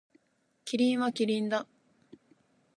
[0.65, 1.67] キリンはキリンだ。